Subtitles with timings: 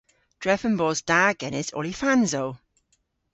[0.43, 2.49] Drefen bos da genes olifansow.